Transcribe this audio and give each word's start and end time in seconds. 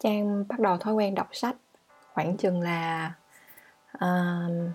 Trang 0.00 0.44
bắt 0.48 0.60
đầu 0.60 0.76
thói 0.76 0.94
quen 0.94 1.14
đọc 1.14 1.28
sách 1.32 1.56
khoảng 2.12 2.36
chừng 2.36 2.60
là 2.60 3.12
uh, 3.96 4.70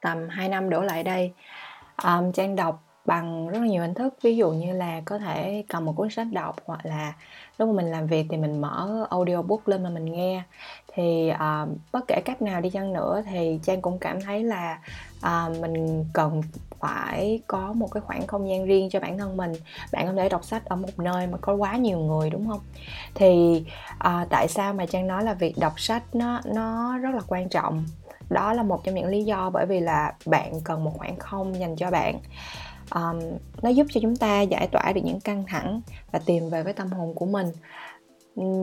tầm 0.00 0.28
2 0.28 0.48
năm 0.48 0.70
đổ 0.70 0.80
lại 0.80 1.02
đây. 1.02 1.32
Um, 2.04 2.32
Trang 2.32 2.56
đọc 2.56 2.82
bằng 3.04 3.48
rất 3.48 3.58
là 3.58 3.66
nhiều 3.66 3.82
hình 3.82 3.94
thức. 3.94 4.14
Ví 4.22 4.36
dụ 4.36 4.50
như 4.50 4.72
là 4.72 5.00
có 5.04 5.18
thể 5.18 5.64
cầm 5.68 5.84
một 5.84 5.92
cuốn 5.96 6.10
sách 6.10 6.26
đọc 6.32 6.56
hoặc 6.66 6.86
là 6.86 7.12
lúc 7.58 7.68
mà 7.68 7.74
mình 7.74 7.90
làm 7.90 8.06
việc 8.06 8.26
thì 8.30 8.36
mình 8.36 8.60
mở 8.60 9.06
audiobook 9.10 9.68
lên 9.68 9.82
mà 9.82 9.90
mình 9.90 10.04
nghe. 10.04 10.42
Thì 10.94 11.32
uh, 11.34 11.68
bất 11.92 12.04
kể 12.08 12.22
cách 12.24 12.42
nào 12.42 12.60
đi 12.60 12.70
chăng 12.70 12.92
nữa 12.92 13.22
thì 13.26 13.60
trang 13.62 13.82
cũng 13.82 13.98
cảm 13.98 14.20
thấy 14.20 14.44
là 14.44 14.78
uh, 15.18 15.60
mình 15.60 16.04
cần 16.12 16.42
phải 16.80 17.40
có 17.46 17.72
một 17.72 17.88
cái 17.90 18.00
khoảng 18.00 18.26
không 18.26 18.48
gian 18.48 18.66
riêng 18.66 18.90
cho 18.90 19.00
bản 19.00 19.18
thân 19.18 19.36
mình. 19.36 19.52
Bạn 19.92 20.06
không 20.06 20.16
thể 20.16 20.28
đọc 20.28 20.44
sách 20.44 20.64
ở 20.64 20.76
một 20.76 20.98
nơi 20.98 21.26
mà 21.26 21.38
có 21.40 21.54
quá 21.54 21.76
nhiều 21.76 21.98
người 21.98 22.30
đúng 22.30 22.48
không? 22.48 22.60
Thì 23.14 23.64
uh, 23.94 24.28
tại 24.30 24.48
sao 24.48 24.74
mà 24.74 24.86
trang 24.86 25.06
nói 25.06 25.24
là 25.24 25.34
việc 25.34 25.54
đọc 25.58 25.80
sách 25.80 26.02
nó 26.12 26.40
nó 26.44 26.98
rất 26.98 27.14
là 27.14 27.20
quan 27.28 27.48
trọng? 27.48 27.84
Đó 28.30 28.52
là 28.52 28.62
một 28.62 28.84
trong 28.84 28.94
những 28.94 29.06
lý 29.06 29.24
do 29.24 29.50
bởi 29.50 29.66
vì 29.66 29.80
là 29.80 30.12
bạn 30.26 30.60
cần 30.64 30.84
một 30.84 30.92
khoảng 30.98 31.16
không 31.16 31.58
dành 31.60 31.76
cho 31.76 31.90
bạn 31.90 32.18
um, 32.94 33.18
nó 33.62 33.70
giúp 33.70 33.86
cho 33.90 34.00
chúng 34.00 34.16
ta 34.16 34.40
giải 34.40 34.68
tỏa 34.72 34.92
được 34.94 35.00
những 35.04 35.20
căng 35.20 35.44
thẳng 35.46 35.80
và 36.12 36.18
tìm 36.26 36.50
về 36.50 36.62
với 36.62 36.72
tâm 36.72 36.88
hồn 36.88 37.14
của 37.14 37.26
mình. 37.26 37.46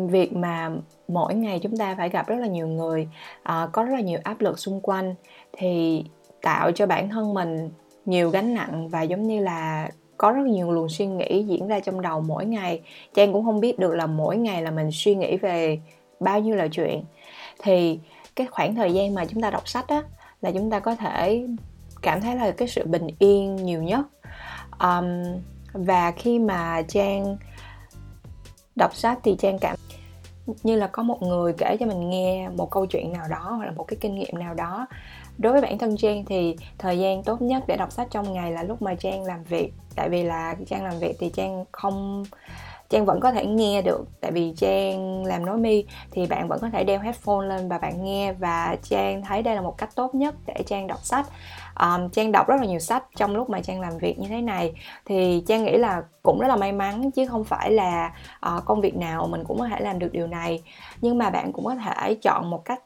Việc 0.08 0.34
mà 0.34 0.72
mỗi 1.08 1.34
ngày 1.36 1.60
chúng 1.60 1.78
ta 1.78 1.96
phải 1.96 2.10
gặp 2.10 2.28
rất 2.28 2.36
là 2.36 2.48
nhiều 2.48 2.68
người 2.68 3.08
uh, 3.40 3.72
có 3.72 3.84
rất 3.84 3.94
là 3.94 4.02
nhiều 4.02 4.20
áp 4.24 4.42
lực 4.42 4.60
xung 4.60 4.82
quanh 4.82 5.16
thì 5.58 6.04
tạo 6.42 6.72
cho 6.72 6.88
bản 6.88 7.10
thân 7.10 7.34
mình 7.34 7.70
nhiều 8.06 8.30
gánh 8.30 8.54
nặng 8.54 8.90
và 8.90 9.02
giống 9.02 9.28
như 9.28 9.40
là 9.40 9.90
có 10.18 10.32
rất 10.32 10.46
nhiều 10.46 10.72
luồng 10.72 10.90
suy 10.90 11.06
nghĩ 11.06 11.44
diễn 11.44 11.68
ra 11.68 11.80
trong 11.80 12.02
đầu 12.02 12.22
mỗi 12.22 12.46
ngày. 12.46 12.82
Trang 13.14 13.34
cũng 13.34 13.46
không 13.46 13.60
biết 13.60 13.80
được 13.80 13.96
là 13.96 14.08
mỗi 14.08 14.38
ngày 14.38 14.62
là 14.62 14.72
mình 14.72 14.90
suy 14.92 15.16
nghĩ 15.16 15.38
về 15.38 15.80
bao 16.20 16.40
nhiêu 16.40 16.56
là 16.56 16.68
chuyện. 16.68 17.04
Thì 17.64 18.00
cái 18.36 18.48
khoảng 18.48 18.76
thời 18.76 18.94
gian 18.94 19.14
mà 19.14 19.26
chúng 19.26 19.42
ta 19.42 19.50
đọc 19.50 19.68
sách 19.68 19.88
á 19.88 20.04
là 20.42 20.52
chúng 20.52 20.70
ta 20.70 20.80
có 20.80 20.96
thể 20.96 21.48
cảm 22.02 22.22
thấy 22.22 22.36
là 22.36 22.52
cái 22.52 22.68
sự 22.68 22.86
bình 22.86 23.08
yên 23.20 23.56
nhiều 23.56 23.84
nhất 23.84 24.06
um, 24.80 25.42
và 25.74 26.12
khi 26.12 26.40
mà 26.40 26.82
trang 26.88 27.38
đọc 28.76 28.96
sách 28.96 29.20
thì 29.24 29.36
trang 29.40 29.60
cảm 29.60 29.76
như 30.64 30.76
là 30.76 30.88
có 30.88 31.04
một 31.04 31.22
người 31.22 31.54
kể 31.58 31.78
cho 31.80 31.86
mình 31.86 32.10
nghe 32.10 32.50
một 32.50 32.72
câu 32.72 32.86
chuyện 32.86 33.14
nào 33.14 33.28
đó 33.30 33.54
hoặc 33.58 33.66
là 33.66 33.72
một 33.72 33.84
cái 33.84 33.98
kinh 34.02 34.16
nghiệm 34.16 34.40
nào 34.40 34.54
đó. 34.54 34.88
Đối 35.38 35.54
với 35.54 35.62
bản 35.62 35.78
thân 35.78 35.98
trang 35.98 36.26
thì 36.26 36.56
thời 36.78 37.00
gian 37.00 37.24
tốt 37.24 37.42
nhất 37.42 37.64
để 37.68 37.78
đọc 37.78 37.92
sách 37.92 38.08
trong 38.12 38.34
ngày 38.34 38.52
là 38.52 38.64
lúc 38.64 38.82
mà 38.82 38.96
trang 38.96 39.24
làm 39.24 39.44
việc. 39.44 39.74
Tại 39.96 40.10
vì 40.10 40.24
là 40.24 40.56
trang 40.68 40.84
làm 40.84 41.00
việc 41.00 41.16
thì 41.20 41.30
trang 41.30 41.66
không 41.72 42.24
trang 42.90 43.06
vẫn 43.06 43.20
có 43.20 43.32
thể 43.32 43.46
nghe 43.46 43.82
được 43.82 44.06
tại 44.22 44.32
vì 44.32 44.54
trang 44.58 45.26
làm 45.26 45.46
nối 45.46 45.58
mi 45.58 45.86
thì 46.12 46.28
bạn 46.28 46.48
vẫn 46.48 46.60
có 46.62 46.70
thể 46.70 46.84
đeo 46.84 47.00
headphone 47.00 47.48
lên 47.48 47.70
và 47.70 47.78
bạn 47.78 48.04
nghe 48.04 48.34
và 48.34 48.76
trang 48.84 49.22
thấy 49.22 49.42
đây 49.42 49.56
là 49.56 49.62
một 49.62 49.78
cách 49.78 49.90
tốt 49.96 50.16
nhất 50.16 50.36
để 50.46 50.64
trang 50.66 50.88
đọc 50.88 51.00
sách. 51.06 51.26
Um, 51.80 52.10
trang 52.10 52.32
đọc 52.32 52.48
rất 52.48 52.56
là 52.60 52.66
nhiều 52.66 52.80
sách 52.80 53.04
trong 53.16 53.36
lúc 53.36 53.50
mà 53.50 53.62
trang 53.62 53.82
làm 53.82 53.98
việc 53.98 54.20
như 54.20 54.28
thế 54.28 54.42
này. 54.42 54.74
Thì 55.06 55.44
trang 55.48 55.64
nghĩ 55.64 55.78
là 55.78 56.04
cũng 56.24 56.40
rất 56.40 56.48
là 56.48 56.56
may 56.56 56.72
mắn 56.72 57.12
chứ 57.12 57.26
không 57.28 57.44
phải 57.44 57.72
là 57.72 58.14
uh, 58.58 58.66
công 58.66 58.82
việc 58.82 58.96
nào 58.98 59.28
mình 59.28 59.44
cũng 59.44 59.60
có 59.60 59.68
thể 59.68 59.80
làm 59.80 60.00
được 60.00 60.10
điều 60.12 60.28
này. 60.28 60.64
Nhưng 61.02 61.18
mà 61.18 61.30
bạn 61.30 61.54
cũng 61.54 61.66
có 61.66 61.76
thể 61.76 62.16
chọn 62.16 62.50
một 62.50 62.66
cách 62.66 62.84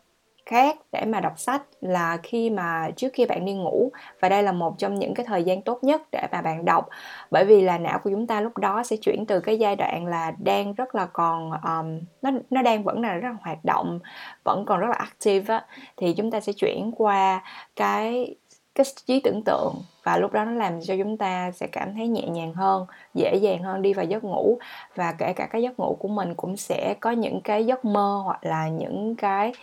khác 0.53 0.77
để 0.91 1.05
mà 1.05 1.19
đọc 1.19 1.39
sách 1.39 1.61
là 1.81 2.17
khi 2.23 2.49
mà 2.49 2.89
trước 2.95 3.13
khi 3.13 3.25
bạn 3.25 3.45
đi 3.45 3.53
ngủ. 3.53 3.91
Và 4.19 4.29
đây 4.29 4.43
là 4.43 4.51
một 4.51 4.75
trong 4.77 4.99
những 4.99 5.13
cái 5.13 5.25
thời 5.25 5.43
gian 5.43 5.61
tốt 5.61 5.83
nhất 5.83 6.01
để 6.11 6.27
mà 6.31 6.41
bạn 6.41 6.65
đọc. 6.65 6.89
Bởi 7.31 7.45
vì 7.45 7.61
là 7.61 7.77
não 7.77 7.99
của 8.03 8.09
chúng 8.09 8.27
ta 8.27 8.41
lúc 8.41 8.57
đó 8.57 8.83
sẽ 8.83 8.95
chuyển 8.95 9.25
từ 9.25 9.39
cái 9.39 9.59
giai 9.59 9.75
đoạn 9.75 10.05
là 10.05 10.31
đang 10.43 10.73
rất 10.73 10.95
là 10.95 11.05
còn 11.13 11.51
um, 11.51 11.99
nó 12.21 12.31
nó 12.49 12.61
đang 12.61 12.83
vẫn 12.83 13.01
là 13.01 13.13
rất 13.13 13.29
là 13.29 13.37
hoạt 13.41 13.65
động 13.65 13.99
vẫn 14.43 14.65
còn 14.65 14.79
rất 14.79 14.87
là 14.87 14.95
active 14.95 15.55
á 15.55 15.65
thì 15.97 16.13
chúng 16.13 16.31
ta 16.31 16.39
sẽ 16.39 16.53
chuyển 16.53 16.91
qua 16.97 17.43
cái 17.75 18.35
cái 18.75 18.85
trí 19.05 19.19
tưởng 19.19 19.41
tượng 19.45 19.73
và 20.03 20.17
lúc 20.17 20.31
đó 20.31 20.45
nó 20.45 20.51
làm 20.51 20.81
cho 20.81 20.95
chúng 20.97 21.17
ta 21.17 21.51
sẽ 21.51 21.67
cảm 21.67 21.93
thấy 21.93 22.07
nhẹ 22.07 22.27
nhàng 22.27 22.53
hơn 22.53 22.85
dễ 23.13 23.35
dàng 23.35 23.63
hơn 23.63 23.81
đi 23.81 23.93
vào 23.93 24.05
giấc 24.05 24.23
ngủ. 24.23 24.59
Và 24.95 25.11
kể 25.11 25.33
cả 25.33 25.47
cái 25.51 25.61
giấc 25.61 25.79
ngủ 25.79 25.97
của 25.99 26.07
mình 26.07 26.35
cũng 26.35 26.57
sẽ 26.57 26.95
có 26.99 27.11
những 27.11 27.41
cái 27.41 27.65
giấc 27.65 27.85
mơ 27.85 28.21
hoặc 28.25 28.45
là 28.45 28.67
những 28.67 29.15
cái 29.15 29.53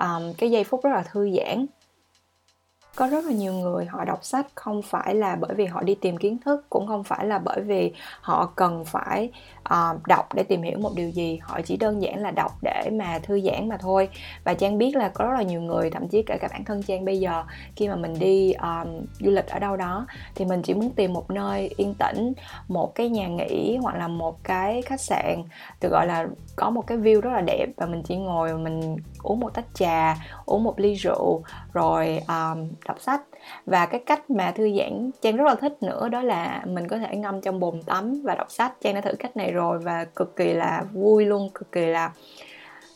um, 0.00 0.32
cái 0.38 0.50
giây 0.50 0.64
phút 0.64 0.84
rất 0.84 0.90
là 0.90 1.02
thư 1.02 1.30
giãn 1.30 1.66
có 2.98 3.06
rất 3.06 3.24
là 3.24 3.32
nhiều 3.32 3.52
người 3.52 3.86
họ 3.86 4.04
đọc 4.04 4.24
sách 4.24 4.46
không 4.54 4.82
phải 4.82 5.14
là 5.14 5.36
bởi 5.36 5.54
vì 5.54 5.66
họ 5.66 5.82
đi 5.82 5.94
tìm 5.94 6.16
kiến 6.16 6.38
thức 6.44 6.66
cũng 6.70 6.86
không 6.86 7.04
phải 7.04 7.26
là 7.26 7.38
bởi 7.38 7.60
vì 7.60 7.92
họ 8.20 8.52
cần 8.56 8.84
phải 8.84 9.30
uh, 9.74 10.06
đọc 10.06 10.34
để 10.34 10.42
tìm 10.42 10.62
hiểu 10.62 10.78
một 10.78 10.90
điều 10.94 11.10
gì. 11.10 11.38
Họ 11.42 11.60
chỉ 11.60 11.76
đơn 11.76 12.02
giản 12.02 12.22
là 12.22 12.30
đọc 12.30 12.52
để 12.62 12.90
mà 12.92 13.18
thư 13.22 13.40
giãn 13.40 13.68
mà 13.68 13.76
thôi. 13.76 14.08
Và 14.44 14.54
trang 14.54 14.78
biết 14.78 14.96
là 14.96 15.08
có 15.08 15.24
rất 15.24 15.34
là 15.36 15.42
nhiều 15.42 15.60
người 15.60 15.90
thậm 15.90 16.08
chí 16.08 16.22
kể 16.22 16.38
cả 16.40 16.48
bản 16.52 16.64
thân 16.64 16.82
trang 16.82 17.04
bây 17.04 17.20
giờ 17.20 17.44
khi 17.76 17.88
mà 17.88 17.96
mình 17.96 18.18
đi 18.18 18.52
um, 18.52 19.06
du 19.20 19.30
lịch 19.30 19.46
ở 19.46 19.58
đâu 19.58 19.76
đó 19.76 20.06
thì 20.34 20.44
mình 20.44 20.62
chỉ 20.62 20.74
muốn 20.74 20.90
tìm 20.90 21.12
một 21.12 21.30
nơi 21.30 21.70
yên 21.76 21.94
tĩnh 21.94 22.32
một 22.68 22.94
cái 22.94 23.08
nhà 23.08 23.28
nghỉ 23.28 23.76
hoặc 23.76 23.96
là 23.96 24.08
một 24.08 24.44
cái 24.44 24.82
khách 24.82 25.00
sạn 25.00 25.42
được 25.80 25.88
gọi 25.88 26.06
là 26.06 26.26
có 26.56 26.70
một 26.70 26.86
cái 26.86 26.98
view 26.98 27.20
rất 27.20 27.30
là 27.30 27.40
đẹp 27.40 27.66
và 27.76 27.86
mình 27.86 28.02
chỉ 28.02 28.16
ngồi 28.16 28.58
mình 28.58 28.96
uống 29.22 29.40
một 29.40 29.54
tách 29.54 29.64
trà 29.74 30.16
uống 30.46 30.64
một 30.64 30.80
ly 30.80 30.94
rượu 30.94 31.42
rồi 31.72 32.20
um, 32.28 32.68
đọc 32.88 33.00
sách. 33.00 33.20
Và 33.66 33.86
cái 33.86 34.02
cách 34.06 34.30
mà 34.30 34.50
thư 34.50 34.70
giãn 34.78 35.10
trang 35.20 35.36
rất 35.36 35.44
là 35.44 35.54
thích 35.54 35.82
nữa 35.82 36.08
đó 36.08 36.22
là 36.22 36.62
mình 36.66 36.88
có 36.88 36.98
thể 36.98 37.16
ngâm 37.16 37.40
trong 37.40 37.60
bồn 37.60 37.82
tắm 37.82 38.22
và 38.24 38.34
đọc 38.34 38.50
sách. 38.50 38.72
Trang 38.80 38.94
đã 38.94 39.00
thử 39.00 39.12
cách 39.18 39.36
này 39.36 39.52
rồi 39.52 39.78
và 39.78 40.04
cực 40.04 40.36
kỳ 40.36 40.52
là 40.52 40.84
vui 40.92 41.24
luôn 41.24 41.50
cực 41.54 41.72
kỳ 41.72 41.86
là 41.86 42.12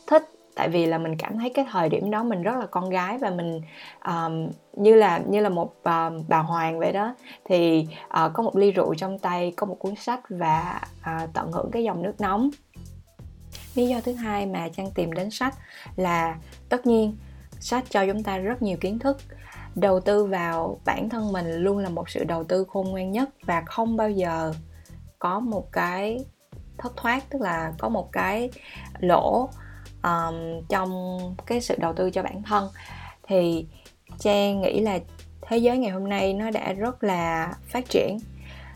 thích. 0.06 0.22
Tại 0.54 0.68
vì 0.68 0.86
là 0.86 0.98
mình 0.98 1.16
cảm 1.16 1.38
thấy 1.38 1.50
cái 1.50 1.66
thời 1.70 1.88
điểm 1.88 2.10
đó 2.10 2.22
mình 2.22 2.42
rất 2.42 2.56
là 2.56 2.66
con 2.66 2.90
gái 2.90 3.18
và 3.18 3.30
mình 3.30 3.60
um, 4.04 4.50
như 4.72 4.94
là 4.94 5.18
như 5.18 5.40
là 5.40 5.48
một 5.48 5.74
uh, 5.76 6.12
bà 6.28 6.38
hoàng 6.38 6.78
vậy 6.78 6.92
đó. 6.92 7.14
Thì 7.44 7.86
uh, 8.04 8.32
có 8.32 8.42
một 8.42 8.56
ly 8.56 8.70
rượu 8.70 8.94
trong 8.94 9.18
tay 9.18 9.52
có 9.56 9.66
một 9.66 9.76
cuốn 9.78 9.94
sách 9.94 10.20
và 10.28 10.80
uh, 11.00 11.30
tận 11.32 11.52
hưởng 11.52 11.70
cái 11.70 11.84
dòng 11.84 12.02
nước 12.02 12.20
nóng 12.20 12.50
lý 13.74 13.88
do 13.88 14.00
thứ 14.00 14.12
hai 14.12 14.46
mà 14.46 14.68
trang 14.68 14.90
tìm 14.90 15.12
đến 15.12 15.30
sách 15.30 15.54
là 15.96 16.38
tất 16.68 16.86
nhiên 16.86 17.16
sách 17.60 17.84
cho 17.90 18.06
chúng 18.06 18.22
ta 18.22 18.38
rất 18.38 18.62
nhiều 18.62 18.76
kiến 18.80 18.98
thức. 18.98 19.18
Đầu 19.74 20.00
tư 20.00 20.24
vào 20.24 20.80
bản 20.84 21.08
thân 21.08 21.32
mình 21.32 21.52
luôn 21.54 21.78
là 21.78 21.88
một 21.88 22.10
sự 22.10 22.24
đầu 22.24 22.44
tư 22.44 22.64
khôn 22.68 22.90
ngoan 22.90 23.12
nhất 23.12 23.28
và 23.44 23.62
không 23.66 23.96
bao 23.96 24.10
giờ 24.10 24.52
có 25.18 25.40
một 25.40 25.72
cái 25.72 26.24
thất 26.78 26.96
thoát 26.96 27.30
tức 27.30 27.42
là 27.42 27.72
có 27.78 27.88
một 27.88 28.12
cái 28.12 28.50
lỗ 29.00 29.48
um, 30.02 30.34
trong 30.68 31.18
cái 31.46 31.60
sự 31.60 31.76
đầu 31.78 31.92
tư 31.92 32.10
cho 32.10 32.22
bản 32.22 32.42
thân. 32.42 32.68
Thì 33.22 33.66
trang 34.18 34.60
nghĩ 34.60 34.80
là 34.80 34.98
thế 35.42 35.58
giới 35.58 35.78
ngày 35.78 35.90
hôm 35.90 36.08
nay 36.08 36.34
nó 36.34 36.50
đã 36.50 36.72
rất 36.72 37.04
là 37.04 37.54
phát 37.66 37.88
triển 37.88 38.18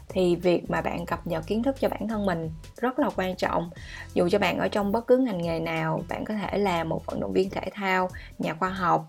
thì 0.09 0.37
việc 0.37 0.71
mà 0.71 0.83
bạn 0.83 1.06
cập 1.06 1.27
nhật 1.27 1.47
kiến 1.47 1.62
thức 1.62 1.77
cho 1.81 1.89
bản 1.89 2.09
thân 2.09 2.27
mình 2.27 2.50
rất 2.81 2.99
là 2.99 3.11
quan 3.17 3.37
trọng. 3.37 3.71
Dù 4.15 4.28
cho 4.28 4.39
bạn 4.39 4.59
ở 4.59 4.69
trong 4.69 4.93
bất 4.93 5.06
cứ 5.06 5.17
ngành 5.17 5.43
nghề 5.43 5.61
nào 5.61 6.03
bạn 6.09 6.25
có 6.25 6.34
thể 6.34 6.59
là 6.59 6.84
một 6.84 7.06
vận 7.06 7.21
động 7.21 7.33
viên 7.33 7.50
thể 7.50 7.71
thao 7.72 8.11
nhà 8.39 8.55
khoa 8.55 8.69
học 8.69 9.06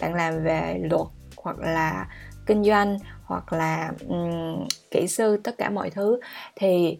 bạn 0.00 0.14
làm 0.14 0.44
về 0.44 0.78
luật 0.82 1.06
hoặc 1.36 1.58
là 1.58 2.06
kinh 2.46 2.64
doanh 2.64 2.98
hoặc 3.24 3.52
là 3.52 3.92
um, 4.08 4.66
kỹ 4.90 5.06
sư 5.08 5.40
tất 5.44 5.58
cả 5.58 5.70
mọi 5.70 5.90
thứ. 5.90 6.20
Thì 6.56 6.98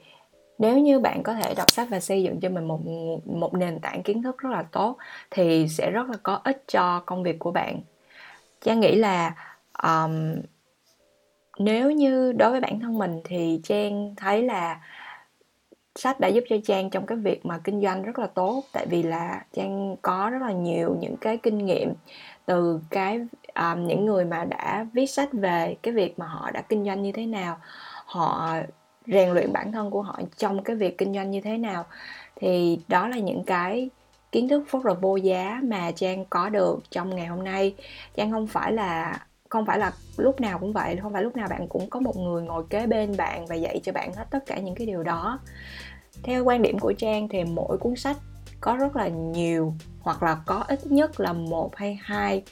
nếu 0.58 0.78
như 0.78 1.00
bạn 1.00 1.22
có 1.22 1.34
thể 1.34 1.54
đọc 1.54 1.70
sách 1.70 1.88
và 1.90 2.00
xây 2.00 2.22
dựng 2.22 2.40
cho 2.40 2.48
mình 2.48 2.68
một 2.68 2.80
một 3.26 3.54
nền 3.54 3.80
tảng 3.80 4.02
kiến 4.02 4.22
thức 4.22 4.38
rất 4.38 4.50
là 4.50 4.62
tốt 4.62 4.96
thì 5.30 5.68
sẽ 5.68 5.90
rất 5.90 6.08
là 6.08 6.16
có 6.22 6.40
ích 6.44 6.64
cho 6.68 7.02
công 7.06 7.22
việc 7.22 7.38
của 7.38 7.50
bạn. 7.50 7.80
Trang 8.60 8.80
nghĩ 8.80 8.94
là 8.94 9.34
um, 9.82 10.34
nếu 11.58 11.90
như 11.90 12.32
đối 12.32 12.50
với 12.50 12.60
bản 12.60 12.80
thân 12.80 12.98
mình 12.98 13.20
thì 13.24 13.60
trang 13.64 14.14
thấy 14.16 14.42
là 14.42 14.80
sách 15.94 16.20
đã 16.20 16.28
giúp 16.28 16.44
cho 16.48 16.56
trang 16.64 16.90
trong 16.90 17.06
cái 17.06 17.18
việc 17.18 17.46
mà 17.46 17.58
kinh 17.64 17.82
doanh 17.82 18.02
rất 18.02 18.18
là 18.18 18.26
tốt. 18.26 18.64
Tại 18.72 18.86
vì 18.90 19.02
là 19.02 19.44
trang 19.52 19.96
có 20.02 20.30
rất 20.30 20.42
là 20.42 20.52
nhiều 20.52 20.96
những 21.00 21.16
cái 21.16 21.36
kinh 21.36 21.58
nghiệm 21.58 21.94
từ 22.46 22.80
cái 22.90 23.20
um, 23.54 23.86
những 23.86 24.06
người 24.06 24.24
mà 24.24 24.44
đã 24.44 24.86
viết 24.92 25.06
sách 25.06 25.28
về 25.32 25.76
cái 25.82 25.94
việc 25.94 26.18
mà 26.18 26.26
họ 26.26 26.50
đã 26.50 26.62
kinh 26.62 26.84
doanh 26.84 27.02
như 27.02 27.12
thế 27.12 27.26
nào 27.26 27.56
họ 28.06 28.54
rèn 29.06 29.30
luyện 29.30 29.52
bản 29.52 29.72
thân 29.72 29.90
của 29.90 30.02
họ 30.02 30.20
trong 30.36 30.62
cái 30.62 30.76
việc 30.76 30.98
kinh 30.98 31.14
doanh 31.14 31.30
như 31.30 31.40
thế 31.40 31.58
nào. 31.58 31.84
Thì 32.36 32.80
đó 32.88 33.08
là 33.08 33.18
những 33.18 33.44
cái 33.44 33.90
kiến 34.32 34.48
thức 34.48 34.64
rất 34.72 34.86
là 34.86 34.94
vô 34.94 35.16
giá 35.16 35.60
mà 35.62 35.90
trang 35.90 36.24
có 36.30 36.48
được 36.48 36.78
trong 36.90 37.16
ngày 37.16 37.26
hôm 37.26 37.44
nay. 37.44 37.74
Trang 38.14 38.30
không 38.30 38.46
phải 38.46 38.72
là 38.72 39.20
không 39.48 39.66
phải 39.66 39.78
là 39.78 39.92
lúc 40.16 40.40
nào 40.40 40.58
cũng 40.58 40.72
vậy, 40.72 40.96
không 41.02 41.12
phải 41.12 41.22
lúc 41.22 41.36
nào 41.36 41.48
bạn 41.50 41.68
cũng 41.68 41.90
có 41.90 42.00
một 42.00 42.16
người 42.16 42.42
ngồi 42.42 42.64
kế 42.70 42.86
bên 42.86 43.16
bạn 43.16 43.46
và 43.46 43.54
dạy 43.54 43.80
cho 43.82 43.92
bạn 43.92 44.12
hết 44.12 44.24
tất 44.30 44.46
cả 44.46 44.58
những 44.58 44.74
cái 44.74 44.86
điều 44.86 45.02
đó. 45.02 45.40
Theo 46.22 46.44
quan 46.44 46.62
điểm 46.62 46.78
của 46.78 46.92
trang 46.92 47.28
thì 47.28 47.44
mỗi 47.44 47.78
cuốn 47.78 47.96
sách 47.96 48.16
có 48.60 48.76
rất 48.76 48.96
là 48.96 49.08
nhiều 49.08 49.74
hoặc 50.00 50.22
là 50.22 50.40
có 50.46 50.64
ít 50.68 50.86
nhất 50.86 51.20
là 51.20 51.32
một 51.32 51.76
hay 51.76 51.98
hai, 52.02 52.42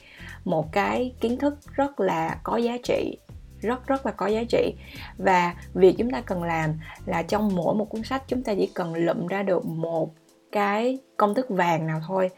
một 0.45 0.71
cái 0.71 1.13
kiến 1.21 1.37
thức 1.37 1.59
rất 1.75 1.99
là 1.99 2.39
có 2.43 2.57
giá 2.57 2.77
trị, 2.83 3.17
rất 3.59 3.87
rất 3.87 4.05
là 4.05 4.11
có 4.11 4.27
giá 4.27 4.43
trị. 4.49 4.73
Và 5.17 5.55
việc 5.73 5.95
chúng 5.97 6.11
ta 6.11 6.21
cần 6.21 6.43
làm 6.43 6.73
là 7.05 7.23
trong 7.23 7.55
mỗi 7.55 7.75
một 7.75 7.85
cuốn 7.85 8.03
sách 8.03 8.23
chúng 8.27 8.43
ta 8.43 8.53
chỉ 8.55 8.71
cần 8.73 8.95
lụm 8.95 9.27
ra 9.27 9.43
được 9.43 9.65
một 9.65 10.11
cái 10.57 10.97
công 11.17 11.35
thức 11.35 11.49
vàng 11.49 11.87
nào 11.87 12.01
thôi. 12.07 12.29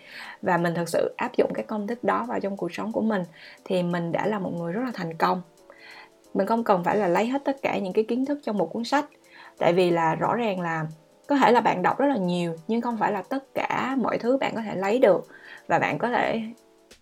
Và 0.41 0.57
mình 0.57 0.73
thực 0.75 0.89
sự 0.89 1.13
áp 1.17 1.37
dụng 1.37 1.51
cái 1.53 1.65
công 1.65 1.87
thức 1.87 2.03
đó 2.03 2.25
vào 2.27 2.39
trong 2.39 2.57
cuộc 2.57 2.73
sống 2.73 2.91
của 2.91 3.01
mình 3.01 3.23
thì 3.65 3.83
mình 3.83 4.11
đã 4.11 4.25
là 4.25 4.39
một 4.39 4.51
người 4.57 4.73
rất 4.73 4.81
là 4.85 4.91
thành 4.93 5.13
công. 5.13 5.41
Mình 6.33 6.47
không 6.47 6.63
cần 6.63 6.83
phải 6.83 6.97
là 6.97 7.07
lấy 7.07 7.27
hết 7.27 7.41
tất 7.45 7.57
cả 7.61 7.77
những 7.77 7.93
cái 7.93 8.03
kiến 8.03 8.25
thức 8.25 8.39
trong 8.43 8.57
một 8.57 8.69
cuốn 8.73 8.83
sách. 8.83 9.05
Tại 9.57 9.73
vì 9.73 9.91
là 9.91 10.15
rõ 10.15 10.35
ràng 10.35 10.61
là 10.61 10.85
có 11.27 11.35
thể 11.35 11.51
là 11.51 11.61
bạn 11.61 11.81
đọc 11.81 11.99
rất 11.99 12.07
là 12.07 12.17
nhiều, 12.17 12.55
nhưng 12.67 12.81
không 12.81 12.97
phải 12.97 13.11
là 13.11 13.21
tất 13.21 13.53
cả 13.53 13.95
mọi 13.97 14.17
thứ 14.17 14.37
bạn 14.37 14.55
có 14.55 14.61
thể 14.61 14.75
lấy 14.75 14.99
được 14.99 15.27
và 15.67 15.79
bạn 15.79 15.97
có 15.97 16.09
thể 16.09 16.41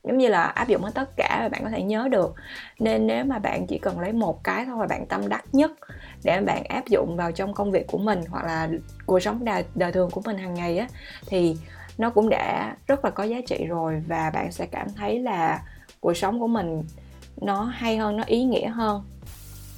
giống 0.08 0.18
như 0.18 0.28
là 0.28 0.44
áp 0.44 0.68
dụng 0.68 0.84
hết 0.84 0.92
tất 0.94 1.10
cả 1.18 1.40
và 1.42 1.50
bạn 1.50 1.64
có 1.64 1.70
thể 1.70 1.84
nhớ 1.84 2.08
được. 2.12 2.36
Nên 2.80 3.08
nếu 3.08 3.26
mà 3.26 3.40
bạn 3.40 3.68
chỉ 3.68 3.78
cần 3.78 4.00
lấy 4.00 4.14
một 4.14 4.44
cái 4.44 4.66
thôi 4.66 4.78
là 4.80 4.88
bạn 4.88 5.06
tâm 5.06 5.30
đắc 5.30 5.46
nhất 5.52 5.72
để 6.24 6.42
bạn 6.42 6.64
áp 6.64 6.88
dụng 6.88 7.16
vào 7.18 7.32
trong 7.32 7.54
công 7.54 7.72
việc 7.72 7.88
của 7.88 7.98
mình 7.98 8.22
hoặc 8.30 8.46
là 8.46 8.70
cuộc 9.06 9.20
sống 9.20 9.46
đời, 9.46 9.64
đời 9.76 9.92
thường 9.92 10.10
của 10.12 10.22
mình 10.26 10.38
hàng 10.38 10.54
ngày 10.54 10.78
á 10.78 10.88
thì 11.28 11.58
nó 11.98 12.10
cũng 12.10 12.30
đã 12.30 12.76
rất 12.88 13.06
là 13.06 13.12
có 13.12 13.24
giá 13.24 13.38
trị 13.48 13.66
rồi 13.68 14.04
và 14.08 14.30
bạn 14.34 14.52
sẽ 14.52 14.66
cảm 14.66 14.88
thấy 14.96 15.20
là 15.20 15.62
cuộc 16.00 16.14
sống 16.14 16.40
của 16.40 16.48
mình 16.48 16.84
nó 17.42 17.64
hay 17.64 17.98
hơn 17.98 18.18
nó 18.18 18.24
ý 18.28 18.44
nghĩa 18.44 18.68
hơn. 18.68 19.04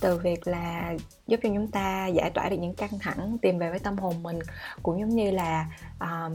Từ 0.02 0.18
việc 0.18 0.48
là 0.48 0.94
giúp 1.28 1.40
cho 1.44 1.50
chúng 1.50 1.68
ta 1.68 2.08
giải 2.08 2.30
tỏa 2.30 2.50
được 2.50 2.58
những 2.60 2.74
căng 2.74 3.00
thẳng 3.00 3.38
tìm 3.42 3.60
về 3.60 3.70
với 3.70 3.80
tâm 3.80 3.98
hồn 3.98 4.24
mình 4.24 4.40
cũng 4.84 5.00
giống 5.00 5.10
như 5.10 5.32
là 5.32 5.66
uh, 6.04 6.32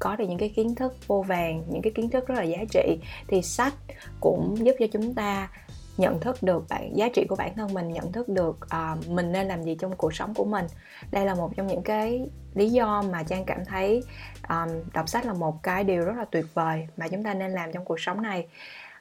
có 0.00 0.16
được 0.16 0.24
những 0.28 0.38
cái 0.38 0.48
kiến 0.48 0.74
thức 0.74 0.94
vô 1.06 1.22
vàng 1.22 1.62
những 1.68 1.82
cái 1.82 1.92
kiến 1.94 2.10
thức 2.10 2.26
rất 2.26 2.34
là 2.34 2.42
giá 2.42 2.58
trị 2.70 2.98
thì 3.28 3.42
sách 3.42 3.74
cũng 4.20 4.56
giúp 4.66 4.74
cho 4.78 4.86
chúng 4.92 5.14
ta 5.14 5.48
nhận 5.96 6.20
thức 6.20 6.42
được 6.42 6.64
bản 6.68 6.96
giá 6.96 7.08
trị 7.14 7.24
của 7.28 7.36
bản 7.36 7.54
thân 7.54 7.74
mình 7.74 7.92
nhận 7.92 8.12
thức 8.12 8.28
được 8.28 8.58
uh, 8.64 9.08
mình 9.08 9.32
nên 9.32 9.48
làm 9.48 9.62
gì 9.62 9.76
trong 9.80 9.96
cuộc 9.96 10.14
sống 10.14 10.34
của 10.34 10.44
mình. 10.44 10.66
Đây 11.10 11.24
là 11.24 11.34
một 11.34 11.56
trong 11.56 11.66
những 11.66 11.82
cái 11.82 12.28
lý 12.54 12.70
do 12.70 13.02
mà 13.02 13.22
trang 13.22 13.44
cảm 13.44 13.64
thấy 13.64 14.02
um, 14.48 14.68
đọc 14.92 15.08
sách 15.08 15.26
là 15.26 15.32
một 15.32 15.62
cái 15.62 15.84
điều 15.84 16.04
rất 16.04 16.16
là 16.16 16.24
tuyệt 16.24 16.44
vời 16.54 16.86
mà 16.96 17.08
chúng 17.08 17.22
ta 17.22 17.34
nên 17.34 17.50
làm 17.50 17.72
trong 17.72 17.84
cuộc 17.84 18.00
sống 18.00 18.22
này. 18.22 18.46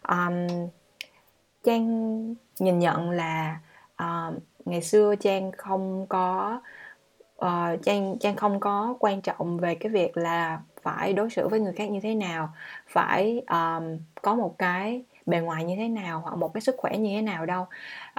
Um, 0.10 0.68
trang 1.63 2.36
nhìn 2.60 2.80
nhận 2.80 3.10
là 3.10 3.60
uh, 4.04 4.34
ngày 4.66 4.81
xưa 4.81 5.16
trang 5.16 5.52
không 5.57 6.06
có 6.07 6.62
uh, 7.45 7.81
trang 7.84 8.18
trang 8.19 8.36
không 8.36 8.60
có 8.60 8.95
quan 9.00 9.22
trọng 9.22 9.57
về 9.57 9.75
cái 9.75 9.92
việc 9.92 10.18
là 10.18 10.60
phải 10.81 11.14
đối 11.14 11.30
xử 11.30 11.48
với 11.48 11.60
người 11.60 11.74
khác 11.74 11.90
như 11.90 12.00
thế 12.00 12.16
nào 12.16 12.50
phải 12.88 13.42
um, 13.50 13.98
có 14.22 14.36
một 14.36 14.56
cái 14.58 15.04
bề 15.26 15.40
ngoài 15.40 15.64
như 15.64 15.76
thế 15.76 15.88
nào 15.88 16.20
hoặc 16.20 16.36
một 16.36 16.54
cái 16.54 16.62
sức 16.62 16.76
khỏe 16.78 16.98
như 16.98 17.16
thế 17.16 17.22
nào 17.22 17.46
đâu. 17.46 17.66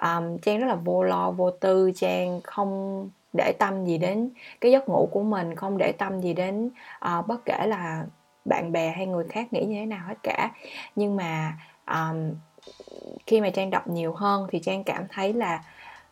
Um, 0.03 0.39
trang 0.39 0.59
rất 0.59 0.67
là 0.67 0.75
vô 0.75 1.03
lo 1.03 1.31
vô 1.31 1.51
tư. 1.51 1.93
Trang 1.95 2.41
không 2.45 3.09
để 3.33 3.53
tâm 3.59 3.85
gì 3.85 3.99
đến 3.99 4.31
cái 4.61 4.73
giấc 4.73 4.89
ngủ 4.89 5.09
của 5.13 5.23
mình 5.23 5.55
không 5.55 5.79
để 5.79 5.93
tâm 5.93 6.21
gì 6.21 6.35
đến 6.35 6.71
uh, 7.19 7.27
bất 7.27 7.45
kể 7.45 7.67
là 7.67 8.05
bạn 8.45 8.73
bè 8.73 8.93
hay 8.97 9.07
người 9.07 9.25
khác 9.29 9.53
nghĩ 9.53 9.65
như 9.65 9.75
thế 9.75 9.87
nào 9.87 10.07
hết 10.09 10.15
cả. 10.23 10.51
Nhưng 10.97 11.17
mà 11.17 11.59
um, 11.87 12.35
khi 13.27 13.41
mà 13.41 13.51
trang 13.51 13.71
đọc 13.71 13.89
nhiều 13.89 14.13
hơn 14.13 14.47
thì 14.51 14.59
trang 14.59 14.85
cảm 14.85 15.05
thấy 15.09 15.33
là 15.33 15.65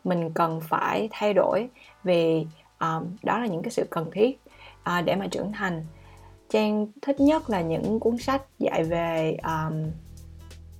mình 0.04 0.30
cần 0.34 0.60
phải 0.60 1.08
thay 1.12 1.34
đổi 1.34 1.68
vì 2.04 2.46
um, 2.80 3.16
đó 3.22 3.38
là 3.38 3.46
những 3.46 3.62
cái 3.62 3.70
sự 3.70 3.86
cần 3.90 4.10
thiết 4.12 4.40
uh, 4.80 5.04
để 5.04 5.16
mà 5.16 5.26
trưởng 5.26 5.52
thành 5.52 5.86
trang 6.48 6.86
thích 7.02 7.20
nhất 7.20 7.50
là 7.50 7.60
những 7.60 8.00
cuốn 8.00 8.18
sách 8.18 8.42
dạy 8.58 8.84
về 8.84 9.36
um, 9.42 9.90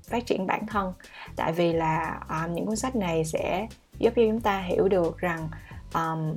phát 0.08 0.26
triển 0.26 0.46
bản 0.46 0.66
thân. 0.66 0.92
Tại 1.36 1.52
vì 1.52 1.72
là 1.72 2.20
um, 2.28 2.54
những 2.54 2.66
cuốn 2.66 2.76
sách 2.76 2.96
này 2.96 3.24
sẽ 3.24 3.66
giúp 3.98 4.12
cho 4.16 4.22
chúng 4.22 4.40
ta 4.40 4.60
hiểu 4.60 4.88
được 4.88 5.18
rằng 5.18 5.48
um, 5.94 6.34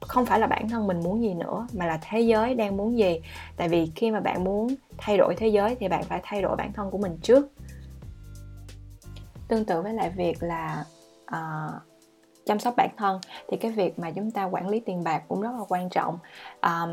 không 0.00 0.26
phải 0.26 0.40
là 0.40 0.46
bản 0.46 0.68
thân 0.68 0.86
mình 0.86 1.00
muốn 1.00 1.22
gì 1.22 1.34
nữa 1.34 1.66
mà 1.72 1.86
là 1.86 1.98
thế 2.02 2.20
giới 2.20 2.54
đang 2.54 2.76
muốn 2.76 2.98
gì. 2.98 3.20
Tại 3.56 3.68
vì 3.68 3.92
khi 3.94 4.10
mà 4.10 4.20
bạn 4.20 4.44
muốn 4.44 4.74
thay 4.98 5.16
đổi 5.16 5.34
thế 5.36 5.48
giới 5.48 5.74
thì 5.74 5.88
bạn 5.88 6.04
phải 6.04 6.20
thay 6.22 6.42
đổi 6.42 6.56
bản 6.56 6.72
thân 6.72 6.90
của 6.90 6.98
mình 6.98 7.18
trước. 7.22 7.48
Tương 9.48 9.64
tự 9.64 9.82
với 9.82 9.94
lại 9.94 10.10
việc 10.10 10.42
là 10.42 10.84
uh, 11.24 11.72
chăm 12.46 12.58
sóc 12.58 12.74
bản 12.76 12.90
thân 12.96 13.20
thì 13.48 13.56
cái 13.56 13.70
việc 13.70 13.98
mà 13.98 14.10
chúng 14.10 14.30
ta 14.30 14.44
quản 14.44 14.68
lý 14.68 14.80
tiền 14.80 15.04
bạc 15.04 15.22
cũng 15.28 15.40
rất 15.40 15.50
là 15.52 15.64
quan 15.68 15.90
trọng. 15.90 16.18
Um, 16.62 16.90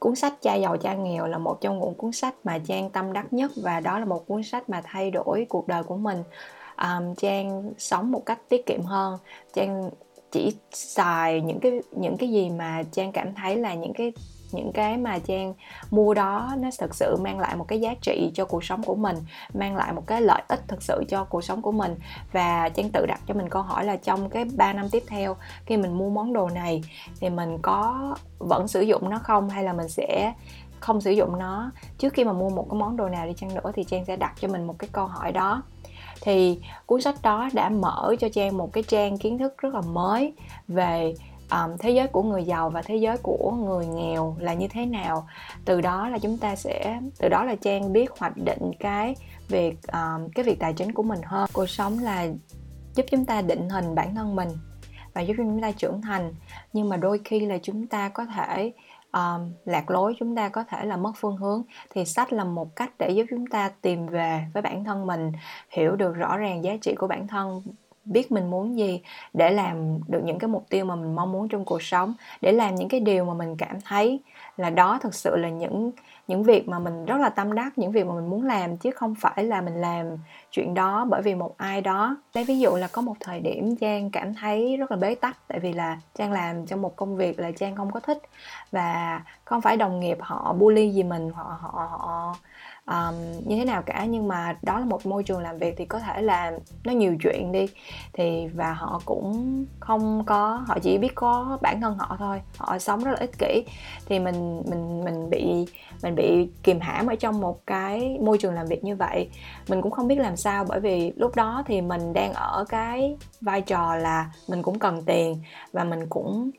cuốn 0.00 0.14
sách 0.14 0.42
cha 0.42 0.54
giàu 0.54 0.76
cha 0.76 0.94
nghèo 0.94 1.26
là 1.26 1.38
một 1.38 1.60
trong 1.60 1.80
những 1.80 1.94
cuốn 1.94 2.12
sách 2.12 2.34
mà 2.44 2.58
trang 2.66 2.90
tâm 2.90 3.12
đắc 3.12 3.32
nhất 3.32 3.50
và 3.56 3.80
đó 3.80 3.98
là 3.98 4.04
một 4.04 4.26
cuốn 4.26 4.42
sách 4.42 4.70
mà 4.70 4.80
thay 4.84 5.10
đổi 5.10 5.46
cuộc 5.48 5.68
đời 5.68 5.82
của 5.82 5.96
mình. 5.96 6.22
Um, 6.82 7.14
trang 7.14 7.72
sống 7.78 8.12
một 8.12 8.22
cách 8.26 8.38
tiết 8.48 8.66
kiệm 8.66 8.82
hơn. 8.82 9.18
Trang 9.52 9.90
chỉ 10.30 10.52
xài 10.72 11.40
những 11.40 11.60
cái 11.60 11.80
những 11.90 12.16
cái 12.16 12.30
gì 12.30 12.50
mà 12.50 12.82
trang 12.92 13.12
cảm 13.12 13.34
thấy 13.34 13.56
là 13.56 13.74
những 13.74 13.92
cái 13.92 14.12
những 14.54 14.72
cái 14.72 14.96
mà 14.96 15.18
trang 15.18 15.54
mua 15.90 16.14
đó 16.14 16.54
nó 16.58 16.68
thực 16.78 16.94
sự 16.94 17.16
mang 17.16 17.38
lại 17.38 17.56
một 17.56 17.64
cái 17.68 17.80
giá 17.80 17.94
trị 18.00 18.30
cho 18.34 18.44
cuộc 18.44 18.64
sống 18.64 18.82
của 18.82 18.94
mình, 18.94 19.16
mang 19.54 19.76
lại 19.76 19.92
một 19.92 20.06
cái 20.06 20.22
lợi 20.22 20.42
ích 20.48 20.60
thực 20.68 20.82
sự 20.82 21.04
cho 21.08 21.24
cuộc 21.24 21.44
sống 21.44 21.62
của 21.62 21.72
mình. 21.72 21.94
Và 22.32 22.68
trang 22.68 22.90
tự 22.92 23.06
đặt 23.06 23.20
cho 23.26 23.34
mình 23.34 23.48
câu 23.48 23.62
hỏi 23.62 23.84
là 23.84 23.96
trong 23.96 24.30
cái 24.30 24.44
3 24.56 24.72
năm 24.72 24.88
tiếp 24.90 25.02
theo, 25.06 25.36
khi 25.66 25.76
mình 25.76 25.98
mua 25.98 26.10
món 26.10 26.32
đồ 26.32 26.48
này 26.48 26.82
thì 27.20 27.30
mình 27.30 27.58
có 27.62 28.14
vẫn 28.38 28.68
sử 28.68 28.80
dụng 28.80 29.10
nó 29.10 29.18
không? 29.18 29.48
Hay 29.48 29.64
là 29.64 29.72
mình 29.72 29.88
sẽ 29.88 30.32
không 30.80 31.00
sử 31.00 31.10
dụng 31.10 31.38
nó? 31.38 31.70
Trước 31.98 32.12
khi 32.12 32.24
mà 32.24 32.32
mua 32.32 32.50
một 32.50 32.66
cái 32.70 32.80
món 32.80 32.96
đồ 32.96 33.08
nào 33.08 33.26
đi 33.26 33.32
chăng 33.36 33.54
nữa 33.54 33.72
thì 33.74 33.84
trang 33.84 34.04
sẽ 34.04 34.16
đặt 34.16 34.32
cho 34.40 34.48
mình 34.48 34.66
một 34.66 34.74
cái 34.78 34.90
câu 34.92 35.06
hỏi 35.06 35.32
đó. 35.32 35.62
Thì 36.22 36.60
cuốn 36.86 37.00
sách 37.00 37.22
đó 37.22 37.48
đã 37.52 37.68
mở 37.68 38.14
cho 38.20 38.28
trang 38.28 38.58
một 38.58 38.72
cái 38.72 38.82
trang 38.82 39.18
kiến 39.18 39.38
thức 39.38 39.58
rất 39.58 39.74
là 39.74 39.80
mới 39.80 40.34
về 40.68 41.14
um, 41.50 41.76
thế 41.78 41.90
giới 41.90 42.06
của 42.06 42.22
người 42.22 42.44
giàu 42.44 42.70
và 42.70 42.82
thế 42.82 42.96
giới 42.96 43.16
của 43.22 43.50
người 43.50 43.86
nghèo 43.86 44.36
là 44.40 44.54
như 44.54 44.68
thế 44.68 44.86
nào? 44.86 45.26
Từ 45.64 45.80
đó 45.80 46.08
là 46.08 46.18
chúng 46.18 46.38
ta 46.38 46.56
sẽ 46.56 47.00
từ 47.18 47.28
đó 47.28 47.44
là 47.44 47.54
trang 47.54 47.92
biết 47.92 48.10
hoạch 48.18 48.36
định 48.36 48.72
cái 48.80 49.14
việc 49.48 49.76
um, 49.92 50.28
cái 50.34 50.44
việc 50.44 50.58
tài 50.58 50.72
chính 50.72 50.92
của 50.92 51.02
mình 51.02 51.20
hơn. 51.24 51.50
Cuộc 51.52 51.66
sống 51.66 51.98
là 51.98 52.26
giúp 52.94 53.06
chúng 53.10 53.24
ta 53.24 53.42
định 53.42 53.68
hình 53.68 53.94
bản 53.94 54.14
thân 54.14 54.36
mình 54.36 54.48
và 55.14 55.20
giúp 55.20 55.34
chúng 55.36 55.60
ta 55.60 55.72
trưởng 55.72 56.02
thành. 56.02 56.34
Nhưng 56.72 56.88
mà 56.88 56.96
đôi 56.96 57.20
khi 57.24 57.40
là 57.40 57.58
chúng 57.62 57.86
ta 57.86 58.08
có 58.08 58.24
thể 58.24 58.72
um, 59.12 59.52
lạc 59.64 59.90
lối 59.90 60.14
chúng 60.18 60.36
ta 60.36 60.48
có 60.48 60.64
thể 60.64 60.84
là 60.84 60.96
mất 60.96 61.12
phương 61.16 61.36
hướng. 61.36 61.62
Thì 61.90 62.04
sách 62.04 62.32
là 62.32 62.44
một 62.44 62.76
cách 62.76 62.90
để 62.98 63.10
giúp 63.10 63.24
chúng 63.30 63.46
ta 63.46 63.70
tìm 63.82 64.06
về 64.06 64.44
với 64.52 64.62
bản 64.62 64.84
thân 64.84 65.06
mình 65.06 65.32
hiểu 65.70 65.96
được 65.96 66.12
rõ 66.12 66.36
ràng 66.36 66.64
giá 66.64 66.76
trị 66.82 66.94
của 66.98 67.06
bản 67.06 67.28
thân 67.28 67.62
biết 68.04 68.32
mình 68.32 68.50
muốn 68.50 68.78
gì, 68.78 69.02
để 69.34 69.50
làm 69.50 69.98
được 70.08 70.20
những 70.24 70.38
cái 70.38 70.48
mục 70.48 70.66
tiêu 70.68 70.84
mà 70.84 70.94
mình 70.96 71.14
mong 71.14 71.32
muốn 71.32 71.48
trong 71.48 71.64
cuộc 71.64 71.82
sống, 71.82 72.14
để 72.40 72.52
làm 72.52 72.74
những 72.74 72.88
cái 72.88 73.00
điều 73.00 73.24
mà 73.24 73.34
mình 73.34 73.56
cảm 73.56 73.80
thấy 73.80 74.20
là 74.56 74.70
đó 74.70 74.98
thực 75.02 75.14
sự 75.14 75.36
là 75.36 75.48
những 75.48 75.90
những 76.28 76.42
việc 76.42 76.68
mà 76.68 76.78
mình 76.78 77.04
rất 77.04 77.16
là 77.20 77.28
tâm 77.28 77.54
đắc, 77.54 77.78
những 77.78 77.92
việc 77.92 78.06
mà 78.06 78.14
mình 78.14 78.30
muốn 78.30 78.46
làm, 78.46 78.76
chứ 78.76 78.90
không 78.90 79.14
phải 79.14 79.44
là 79.44 79.60
mình 79.60 79.74
làm 79.74 80.06
chuyện 80.50 80.74
đó 80.74 81.06
bởi 81.10 81.22
vì 81.22 81.34
một 81.34 81.54
ai 81.56 81.80
đó. 81.80 82.16
Lấy 82.34 82.44
ví 82.44 82.58
dụ 82.58 82.76
là 82.76 82.88
có 82.92 83.02
một 83.02 83.14
thời 83.20 83.40
điểm 83.40 83.76
trang 83.76 84.10
cảm 84.10 84.34
thấy 84.34 84.76
rất 84.76 84.90
là 84.90 84.96
bế 84.96 85.14
tắc, 85.14 85.36
tại 85.48 85.58
vì 85.58 85.72
là 85.72 85.98
trang 86.14 86.32
làm 86.32 86.66
trong 86.66 86.82
một 86.82 86.96
công 86.96 87.16
việc 87.16 87.40
là 87.40 87.50
trang 87.50 87.76
không 87.76 87.90
có 87.90 88.00
thích, 88.00 88.18
và 88.72 89.22
không 89.44 89.60
phải 89.60 89.76
đồng 89.76 90.00
nghiệp 90.00 90.18
họ 90.20 90.52
bully 90.52 90.90
gì 90.90 91.02
mình, 91.02 91.30
họ 91.30 91.56
họ 91.60 91.88
họ 91.90 92.34
um, 92.90 93.14
như 93.44 93.56
thế 93.56 93.64
nào 93.64 93.82
cả 93.82 94.04
nhưng 94.04 94.28
mà 94.28 94.56
đó 94.62 94.78
là 94.78 94.84
một 94.84 95.06
môi 95.06 95.24
trường 95.24 95.40
làm 95.40 95.58
việc 95.58 95.74
thì 95.76 95.84
có 95.84 95.98
thể 95.98 96.22
là 96.22 96.52
nó 96.84 96.92
nhiều 96.92 97.16
chuyện 97.22 97.52
đi. 97.52 97.66
Thì 98.12 98.48
và 98.54 98.72
họ 98.72 99.00
cũng 99.04 99.64
không 99.80 100.24
có 100.26 100.64
họ 100.66 100.78
chỉ 100.82 100.98
biết 100.98 101.14
có 101.14 101.58
bản 101.62 101.80
thân 101.80 101.98
họ 101.98 102.16
thôi 102.18 102.40
họ 102.58 102.78
sống 102.78 103.04
rất 103.04 103.10
là 103.10 103.16
ích 103.20 103.38
kỷ. 103.38 103.64
Thì 104.06 104.18
mình 104.18 104.62
mình 104.70 105.04
mình 105.04 105.30
bị 105.30 105.66
mình 106.02 106.14
bị 106.14 106.48
kìm 106.62 106.80
hãm 106.80 107.06
ở 107.06 107.14
trong 107.14 107.40
một 107.40 107.66
cái 107.66 108.18
môi 108.20 108.38
trường 108.38 108.54
làm 108.54 108.66
việc 108.66 108.84
như 108.84 108.96
vậy. 108.96 109.30
Mình 109.68 109.82
cũng 109.82 109.92
không 109.92 110.08
biết 110.08 110.18
làm 110.18 110.36
sao 110.36 110.64
bởi 110.68 110.80
vì 110.80 111.12
lúc 111.16 111.36
đó 111.36 111.62
thì 111.66 111.80
mình 111.80 112.12
đang 112.12 112.32
ở 112.32 112.64
cái 112.68 113.16
vai 113.40 113.60
trò 113.60 113.96
là 113.96 114.30
mình 114.48 114.62
cũng 114.62 114.78
cần 114.78 115.02
tiền 115.02 115.42
và 115.72 115.84
mình 115.84 116.06
cũng 116.08 116.50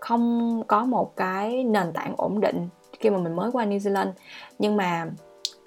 không 0.00 0.62
có 0.66 0.84
một 0.84 1.16
cái 1.16 1.64
nền 1.64 1.92
tảng 1.92 2.14
ổn 2.16 2.40
định 2.40 2.68
khi 3.00 3.10
mà 3.10 3.18
mình 3.18 3.36
mới 3.36 3.50
qua 3.50 3.64
New 3.64 3.78
Zealand. 3.78 4.12
Nhưng 4.58 4.76
mà 4.76 5.06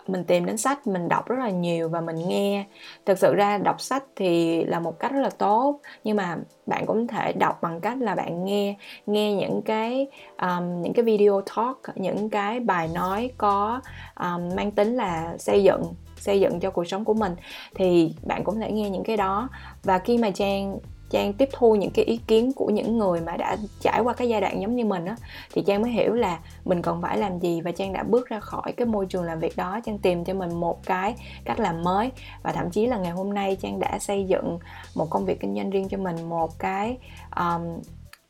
mình 0.09 0.23
tìm 0.23 0.45
đến 0.45 0.57
sách 0.57 0.87
mình 0.87 1.07
đọc 1.07 1.27
rất 1.27 1.39
là 1.39 1.49
nhiều 1.49 1.89
và 1.89 2.01
mình 2.01 2.27
nghe. 2.27 2.65
Thực 3.05 3.17
sự 3.19 3.35
ra 3.35 3.57
đọc 3.57 3.81
sách 3.81 4.03
thì 4.15 4.63
là 4.65 4.79
một 4.79 4.99
cách 4.99 5.11
rất 5.11 5.21
là 5.21 5.29
tốt 5.29 5.79
nhưng 6.03 6.17
mà 6.17 6.37
bạn 6.65 6.85
cũng 6.85 7.07
thể 7.07 7.33
đọc 7.33 7.61
bằng 7.61 7.79
cách 7.79 7.97
là 7.97 8.15
bạn 8.15 8.45
nghe 8.45 8.75
nghe 9.05 9.33
những 9.33 9.61
cái 9.61 10.07
um, 10.41 10.81
những 10.81 10.93
cái 10.93 11.05
video 11.05 11.41
talk 11.55 11.77
những 11.95 12.29
cái 12.29 12.59
bài 12.59 12.87
nói 12.87 13.31
có 13.37 13.81
um, 14.19 14.55
mang 14.55 14.71
tính 14.71 14.95
là 14.95 15.35
xây 15.37 15.63
dựng 15.63 15.83
xây 16.19 16.39
dựng 16.39 16.59
cho 16.59 16.71
cuộc 16.71 16.87
sống 16.87 17.05
của 17.05 17.13
mình. 17.13 17.35
Thì 17.75 18.13
bạn 18.23 18.43
cũng 18.43 18.59
thể 18.59 18.71
nghe 18.71 18.89
những 18.89 19.03
cái 19.03 19.17
đó. 19.17 19.49
Và 19.83 19.99
khi 19.99 20.17
mà 20.17 20.29
trang 20.31 20.77
trang 21.09 21.33
tiếp 21.33 21.49
thu 21.53 21.75
những 21.75 21.91
cái 21.91 22.05
ý 22.05 22.19
kiến 22.27 22.53
của 22.53 22.69
những 22.69 22.97
người 22.97 23.21
mà 23.21 23.37
đã 23.37 23.57
trải 23.81 24.01
qua 24.01 24.13
cái 24.13 24.29
giai 24.29 24.41
đoạn 24.41 24.61
giống 24.61 24.75
như 24.75 24.85
mình 24.85 25.05
á 25.05 25.15
thì 25.53 25.61
trang 25.61 25.81
mới 25.81 25.91
hiểu 25.91 26.13
là 26.13 26.39
mình 26.65 26.81
còn 26.81 27.01
phải 27.01 27.17
làm 27.17 27.39
gì 27.39 27.61
và 27.61 27.71
trang 27.71 27.93
đã 27.93 28.03
bước 28.03 28.29
ra 28.29 28.39
khỏi 28.39 28.71
cái 28.77 28.87
môi 28.87 29.05
trường 29.05 29.23
làm 29.23 29.39
việc 29.39 29.57
đó. 29.57 29.79
Trang 29.85 29.97
tìm 29.97 30.25
cho 30.25 30.33
mình 30.33 30.59
một 30.59 30.85
cái 30.85 31.15
cách 31.45 31.59
làm 31.59 31.83
mới 31.83 32.11
và 32.43 32.51
thậm 32.51 32.69
chí 32.69 32.85
là 32.85 32.97
ngày 32.97 33.11
hôm 33.11 33.33
nay 33.33 33.55
trang 33.55 33.79
đã 33.79 33.99
xây 33.99 34.23
dựng 34.23 34.59
một 34.95 35.09
công 35.09 35.25
việc 35.25 35.39
kinh 35.39 35.55
doanh 35.55 35.69
riêng 35.69 35.89
cho 35.89 35.97
mình 35.97 36.29
một 36.29 36.59
cái 36.59 36.97
um, 37.35 37.81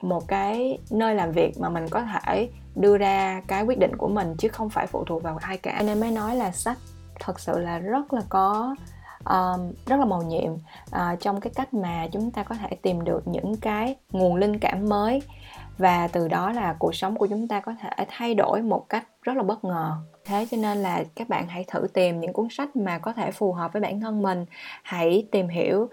một 0.02 0.28
cái 0.28 0.80
nơi 0.92 1.16
làm 1.16 1.32
việc 1.32 1.60
mà 1.60 1.70
mình 1.70 1.88
có 1.90 2.02
thể 2.02 2.50
đưa 2.76 2.98
ra 2.98 3.42
cái 3.48 3.64
quyết 3.64 3.80
định 3.80 3.98
của 3.98 4.08
mình 4.08 4.36
chứ 4.38 4.48
không 4.48 4.70
phải 4.70 4.88
phụ 4.88 5.04
thuộc 5.04 5.24
vào 5.24 5.38
ai 5.42 5.58
cả. 5.58 5.82
Nên 5.86 6.00
mới 6.00 6.12
nói 6.12 6.36
là 6.36 6.52
sách 6.52 6.78
thật 7.20 7.40
sự 7.40 7.60
là 7.60 7.78
rất 7.78 8.14
là 8.14 8.22
có 8.30 8.76
um, 9.30 9.72
rất 9.86 10.00
là 10.00 10.06
màu 10.06 10.22
nhiệm. 10.22 10.54
Uh, 10.54 11.20
trong 11.20 11.42
cái 11.42 11.54
cách 11.56 11.74
mà 11.74 12.08
chúng 12.12 12.32
ta 12.32 12.44
có 12.44 12.56
thể 12.56 12.70
tìm 12.82 13.04
được 13.04 13.28
những 13.28 13.56
cái 13.56 13.96
nguồn 14.12 14.36
linh 14.36 14.60
cảm 14.60 14.90
mới. 14.90 15.22
Và 15.78 16.08
từ 16.08 16.28
đó 16.28 16.52
là 16.52 16.76
cuộc 16.80 16.96
sống 16.96 17.16
của 17.16 17.28
chúng 17.28 17.48
ta 17.48 17.60
có 17.60 17.74
thể 17.82 18.06
thay 18.08 18.34
đổi 18.34 18.62
một 18.62 18.90
cách 18.90 19.08
rất 19.22 19.38
là 19.38 19.44
bất 19.44 19.64
ngờ. 19.64 19.92
Thế 20.26 20.48
cho 20.52 20.58
nên 20.58 20.78
là 20.78 21.04
các 21.16 21.30
bạn 21.30 21.48
hãy 21.48 21.66
thử 21.68 21.88
tìm 21.94 22.20
những 22.20 22.34
cuốn 22.34 22.48
sách 22.52 22.76
mà 22.76 22.98
có 22.98 23.14
thể 23.14 23.32
phù 23.32 23.54
hợp 23.54 23.74
với 23.74 23.82
bản 23.82 24.02
thân 24.02 24.22
mình. 24.22 24.46
Hãy 24.84 25.28
tìm 25.32 25.48
hiểu 25.48 25.90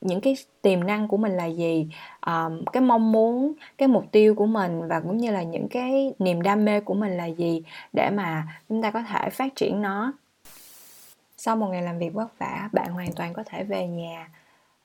những 0.00 0.20
cái 0.20 0.36
tiềm 0.62 0.86
năng 0.86 1.08
của 1.08 1.16
mình 1.16 1.32
là 1.32 1.46
gì 1.46 1.88
um, 2.26 2.64
cái 2.72 2.80
mong 2.80 3.12
muốn 3.12 3.52
cái 3.78 3.88
mục 3.88 4.04
tiêu 4.12 4.34
của 4.34 4.46
mình 4.46 4.88
và 4.88 5.00
cũng 5.00 5.16
như 5.16 5.30
là 5.30 5.42
những 5.42 5.68
cái 5.68 6.14
niềm 6.18 6.42
đam 6.42 6.64
mê 6.64 6.80
của 6.80 6.94
mình 6.94 7.16
là 7.16 7.26
gì 7.26 7.62
để 7.92 8.10
mà 8.10 8.48
chúng 8.68 8.82
ta 8.82 8.90
có 8.90 9.02
thể 9.02 9.30
phát 9.30 9.56
triển 9.56 9.82
nó 9.82 10.12
sau 11.38 11.56
một 11.56 11.66
ngày 11.66 11.82
làm 11.82 11.98
việc 11.98 12.14
vất 12.14 12.38
vả 12.38 12.68
bạn 12.72 12.92
hoàn 12.92 13.12
toàn 13.12 13.32
có 13.34 13.42
thể 13.46 13.64
về 13.64 13.86
nhà 13.86 14.28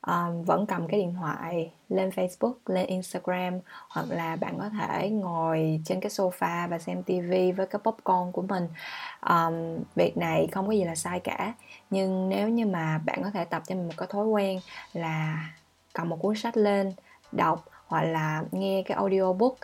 um, 0.06 0.42
vẫn 0.42 0.66
cầm 0.66 0.88
cái 0.88 1.00
điện 1.00 1.14
thoại 1.14 1.70
lên 1.88 2.10
Facebook, 2.10 2.54
lên 2.66 2.86
Instagram 2.86 3.60
hoặc 3.88 4.06
là 4.08 4.36
bạn 4.36 4.58
có 4.58 4.68
thể 4.68 5.10
ngồi 5.10 5.80
trên 5.84 6.00
cái 6.00 6.10
sofa 6.10 6.68
và 6.68 6.78
xem 6.78 7.02
TV 7.02 7.30
với 7.56 7.66
cái 7.70 7.80
popcorn 7.84 8.32
của 8.32 8.42
mình. 8.42 8.68
Um, 9.30 9.82
việc 9.94 10.16
này 10.16 10.48
không 10.52 10.66
có 10.66 10.72
gì 10.72 10.84
là 10.84 10.94
sai 10.94 11.20
cả, 11.20 11.52
nhưng 11.90 12.28
nếu 12.28 12.48
như 12.48 12.66
mà 12.66 13.00
bạn 13.06 13.22
có 13.22 13.30
thể 13.30 13.44
tập 13.44 13.62
cho 13.66 13.74
mình 13.74 13.86
một 13.86 13.94
cái 13.96 14.08
thói 14.12 14.26
quen 14.26 14.60
là 14.92 15.48
cầm 15.92 16.08
một 16.08 16.16
cuốn 16.20 16.34
sách 16.36 16.56
lên 16.56 16.92
đọc 17.32 17.64
hoặc 17.94 18.02
là 18.02 18.44
nghe 18.52 18.82
cái 18.86 18.96
audiobook 18.96 19.56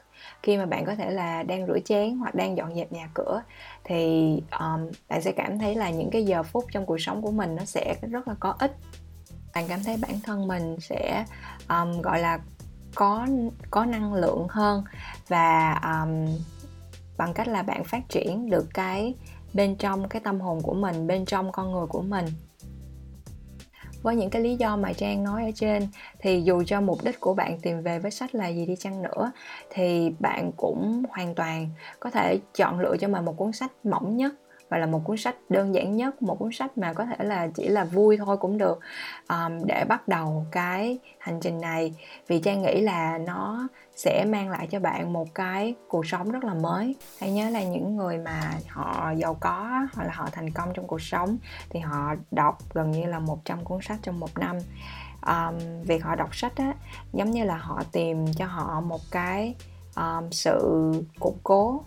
khi 0.43 0.57
mà 0.57 0.67
bạn 0.67 0.85
có 0.85 0.95
thể 0.95 1.11
là 1.11 1.43
đang 1.43 1.67
rửa 1.67 1.79
chén 1.85 2.19
hoặc 2.19 2.35
đang 2.35 2.57
dọn 2.57 2.75
dẹp 2.75 2.93
nhà 2.93 3.09
cửa 3.15 3.43
thì 3.85 4.33
um, 4.61 4.91
bạn 5.09 5.23
sẽ 5.23 5.33
cảm 5.33 5.59
thấy 5.59 5.75
là 5.75 5.91
những 5.91 6.11
cái 6.11 6.25
giờ 6.25 6.43
phút 6.43 6.65
trong 6.73 6.87
cuộc 6.87 6.99
sống 6.99 7.23
của 7.23 7.31
mình 7.31 7.57
nó 7.57 7.65
sẽ 7.65 7.97
rất 8.11 8.29
là 8.29 8.35
có 8.41 8.55
ích. 8.59 8.77
Bạn 9.55 9.65
cảm 9.69 9.81
thấy 9.85 9.97
bản 10.03 10.21
thân 10.25 10.49
mình 10.49 10.77
sẽ 10.81 11.25
um, 11.69 12.01
gọi 12.01 12.21
là 12.21 12.39
có 12.95 13.27
có 13.71 13.85
năng 13.85 14.15
lượng 14.15 14.47
hơn 14.51 14.85
và 15.29 15.81
um, 15.83 16.27
bằng 17.17 17.35
cách 17.35 17.49
là 17.49 17.63
bạn 17.63 17.85
phát 17.85 18.09
triển 18.09 18.51
được 18.51 18.67
cái 18.75 19.15
bên 19.55 19.77
trong 19.77 20.09
cái 20.09 20.23
tâm 20.25 20.41
hồn 20.41 20.61
của 20.63 20.75
mình 20.75 21.07
bên 21.07 21.25
trong 21.25 21.53
con 21.53 21.73
người 21.73 21.87
của 21.87 22.03
mình 22.03 22.27
với 24.03 24.17
những 24.17 24.31
cái 24.31 24.43
lý 24.43 24.57
do 24.57 24.77
mà 24.77 24.93
trang 24.93 25.25
nói 25.25 25.45
ở 25.45 25.51
trên, 25.55 25.89
thì 26.19 26.43
dù 26.43 26.63
cho 26.67 26.81
mục 26.81 27.05
đích 27.05 27.21
của 27.21 27.35
bạn 27.35 27.59
tìm 27.61 27.83
về 27.83 27.99
với 27.99 28.11
sách 28.11 28.35
là 28.35 28.49
gì 28.49 28.67
đi 28.67 28.77
chăng 28.77 29.03
nữa, 29.03 29.33
thì 29.71 30.13
bạn 30.19 30.53
cũng 30.57 31.03
hoàn 31.11 31.35
toàn 31.35 31.69
có 32.01 32.11
thể 32.11 32.41
chọn 32.55 32.81
lựa 32.81 32.97
cho 33.01 33.09
mình 33.09 33.25
một 33.25 33.37
cuốn 33.37 33.53
sách 33.53 33.73
mỏng 33.85 34.17
nhất 34.17 34.35
và 34.71 34.79
là 34.79 34.87
một 34.87 35.01
cuốn 35.05 35.17
sách 35.17 35.37
đơn 35.49 35.75
giản 35.75 35.97
nhất 35.97 36.23
một 36.23 36.39
cuốn 36.39 36.53
sách 36.53 36.79
mà 36.79 36.93
có 36.93 37.05
thể 37.05 37.25
là 37.25 37.49
chỉ 37.55 37.69
là 37.69 37.85
vui 37.85 38.17
thôi 38.17 38.37
cũng 38.37 38.59
được. 38.59 38.81
Um, 39.29 39.67
để 39.67 39.85
bắt 39.89 40.09
đầu 40.09 40.47
cái 40.51 40.99
hành 41.19 41.41
trình 41.41 41.61
này. 41.61 41.95
Vì 42.29 42.39
trang 42.41 42.63
nghĩ 42.63 42.81
là 42.81 43.19
nó 43.19 43.69
sẽ 43.97 44.25
mang 44.29 44.51
lại 44.51 44.67
cho 44.71 44.81
bạn 44.81 45.13
một 45.13 45.35
cái 45.35 45.75
cuộc 45.89 46.07
sống 46.07 46.31
rất 46.31 46.45
là 46.45 46.55
mới. 46.55 46.97
Hãy 47.21 47.33
nhớ 47.33 47.51
là 47.51 47.63
những 47.63 47.97
người 47.97 48.19
mà 48.19 48.53
họ 48.69 49.13
giàu 49.17 49.37
có 49.41 49.87
hoặc 49.95 50.05
là 50.05 50.13
họ 50.13 50.29
thành 50.33 50.51
công 50.51 50.69
trong 50.75 50.87
cuộc 50.87 51.03
sống 51.03 51.39
thì 51.71 51.81
họ 51.81 52.15
đọc 52.31 52.59
gần 52.75 52.91
như 52.91 53.07
là 53.07 53.19
100 53.19 53.65
cuốn 53.65 53.79
sách 53.83 53.99
trong 54.03 54.21
một 54.21 54.39
năm. 54.39 54.57
Um, 55.27 55.83
việc 55.83 56.05
họ 56.05 56.15
đọc 56.15 56.37
sách 56.37 56.57
á 56.57 56.75
giống 57.13 57.31
như 57.31 57.45
là 57.45 57.57
họ 57.57 57.83
tìm 57.93 58.27
cho 58.33 58.47
họ 58.47 58.81
một 58.81 59.01
cái 59.11 59.55
um, 59.97 60.31
sự 60.31 60.93
củng 61.21 61.39
cố 61.43 61.85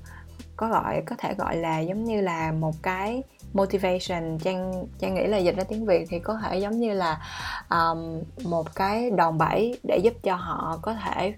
có 0.64 0.70
gọi 0.70 1.02
có 1.06 1.16
thể 1.20 1.34
gọi 1.34 1.56
là 1.56 1.80
giống 1.80 2.04
như 2.04 2.22
là 2.22 2.52
một 2.52 2.76
cái 2.82 3.24
motivation. 3.54 4.38
Trang 4.44 4.88
trang 5.00 5.14
nghĩ 5.14 5.28
là 5.28 5.38
dịch 5.38 5.56
ra 5.56 5.64
tiếng 5.64 5.86
việt 5.86 6.08
thì 6.10 6.20
có 6.20 6.38
thể 6.44 6.58
giống 6.58 6.80
như 6.80 6.94
là 6.94 7.22
um, 7.70 8.22
một 8.44 8.76
cái 8.76 9.12
đòn 9.12 9.38
bẩy 9.38 9.80
để 9.84 9.98
giúp 10.04 10.14
cho 10.24 10.36
họ 10.36 10.80
có 10.82 10.94
thể 10.94 11.34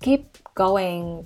keep 0.00 0.20
going 0.54 1.22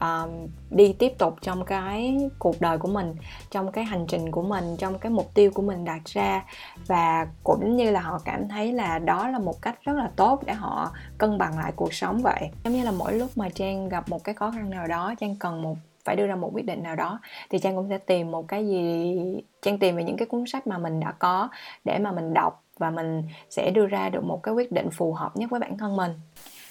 um, 0.00 0.46
đi 0.70 0.92
tiếp 0.92 1.12
tục 1.18 1.34
trong 1.40 1.64
cái 1.64 2.16
cuộc 2.38 2.60
đời 2.60 2.78
của 2.78 2.88
mình 2.88 3.14
trong 3.50 3.72
cái 3.72 3.84
hành 3.84 4.06
trình 4.08 4.30
của 4.30 4.42
mình 4.42 4.76
trong 4.76 4.98
cái 4.98 5.12
mục 5.12 5.34
tiêu 5.34 5.50
của 5.54 5.62
mình 5.62 5.84
đặt 5.84 6.04
ra. 6.04 6.44
Và 6.86 7.26
cũng 7.44 7.76
như 7.76 7.90
là 7.90 8.00
họ 8.00 8.20
cảm 8.24 8.48
thấy 8.48 8.72
là 8.72 8.98
đó 8.98 9.28
là 9.28 9.38
một 9.38 9.62
cách 9.62 9.78
rất 9.82 9.92
là 9.92 10.10
tốt 10.16 10.42
để 10.46 10.52
họ 10.52 10.90
cân 11.18 11.38
bằng 11.38 11.58
lại 11.58 11.72
cuộc 11.76 11.94
sống 11.94 12.22
vậy. 12.22 12.50
Giống 12.64 12.72
như 12.72 12.84
là 12.84 12.90
mỗi 12.90 13.12
lúc 13.14 13.30
mà 13.36 13.48
trang 13.48 13.88
gặp 13.88 14.08
một 14.08 14.24
cái 14.24 14.34
khó 14.34 14.50
khăn 14.50 14.70
nào 14.70 14.86
đó 14.86 15.14
trang 15.20 15.36
cần 15.36 15.62
một 15.62 15.76
phải 16.06 16.16
đưa 16.16 16.26
ra 16.26 16.36
một 16.36 16.50
quyết 16.54 16.66
định 16.66 16.82
nào 16.82 16.96
đó 16.96 17.20
thì 17.50 17.58
trang 17.58 17.76
cũng 17.76 17.88
sẽ 17.88 17.98
tìm 17.98 18.30
một 18.30 18.48
cái 18.48 18.66
gì 18.66 19.16
trang 19.62 19.78
tìm 19.78 19.96
về 19.96 20.04
những 20.04 20.16
cái 20.16 20.26
cuốn 20.26 20.46
sách 20.46 20.66
mà 20.66 20.78
mình 20.78 21.00
đã 21.00 21.12
có 21.18 21.48
để 21.84 21.98
mà 21.98 22.12
mình 22.12 22.34
đọc 22.34 22.64
và 22.78 22.90
mình 22.90 23.22
sẽ 23.50 23.70
đưa 23.70 23.86
ra 23.86 24.08
được 24.08 24.24
một 24.24 24.42
cái 24.42 24.54
quyết 24.54 24.72
định 24.72 24.90
phù 24.90 25.12
hợp 25.12 25.36
nhất 25.36 25.50
với 25.50 25.60
bản 25.60 25.78
thân 25.78 25.96
mình. 25.96 26.12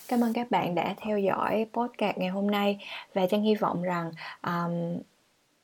Cảm 0.08 0.24
ơn 0.24 0.34
các 0.34 0.52
bạn 0.52 0.76
đã 0.76 0.96
theo 0.98 1.20
dõi 1.20 1.66
podcast 1.74 2.18
ngày 2.18 2.30
hôm 2.30 2.52
nay 2.52 2.78
và 3.14 3.26
trang 3.26 3.42
hy 3.42 3.56
vọng 3.56 3.84
rằng 3.84 4.12
um, 4.44 5.02